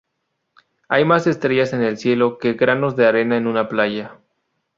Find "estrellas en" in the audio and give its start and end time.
1.27-1.83